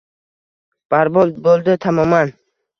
[0.95, 2.37] Barbod bo’ldi tamoman.